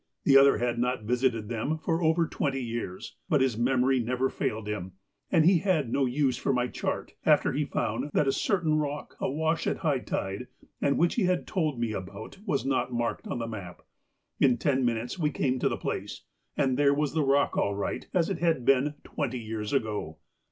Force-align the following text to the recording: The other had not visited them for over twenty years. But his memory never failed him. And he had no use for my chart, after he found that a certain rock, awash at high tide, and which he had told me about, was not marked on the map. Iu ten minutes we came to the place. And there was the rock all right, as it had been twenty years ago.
The 0.23 0.35
other 0.35 0.57
had 0.57 0.79
not 0.79 1.03
visited 1.03 1.47
them 1.47 1.77
for 1.77 2.01
over 2.01 2.25
twenty 2.25 2.63
years. 2.63 3.17
But 3.29 3.39
his 3.41 3.55
memory 3.55 3.99
never 3.99 4.29
failed 4.31 4.67
him. 4.67 4.93
And 5.31 5.45
he 5.45 5.59
had 5.59 5.93
no 5.93 6.07
use 6.07 6.37
for 6.39 6.51
my 6.51 6.69
chart, 6.69 7.13
after 7.23 7.53
he 7.53 7.65
found 7.65 8.09
that 8.15 8.27
a 8.27 8.31
certain 8.31 8.79
rock, 8.79 9.15
awash 9.19 9.67
at 9.67 9.77
high 9.77 9.99
tide, 9.99 10.47
and 10.81 10.97
which 10.97 11.13
he 11.13 11.25
had 11.25 11.45
told 11.45 11.79
me 11.79 11.93
about, 11.93 12.39
was 12.47 12.65
not 12.65 12.91
marked 12.91 13.27
on 13.27 13.37
the 13.37 13.45
map. 13.45 13.83
Iu 14.39 14.57
ten 14.57 14.83
minutes 14.83 15.19
we 15.19 15.29
came 15.29 15.59
to 15.59 15.69
the 15.69 15.77
place. 15.77 16.23
And 16.57 16.79
there 16.79 16.95
was 16.95 17.13
the 17.13 17.21
rock 17.23 17.55
all 17.55 17.75
right, 17.75 18.07
as 18.11 18.27
it 18.27 18.39
had 18.39 18.65
been 18.65 18.95
twenty 19.03 19.39
years 19.39 19.71
ago. 19.71 20.17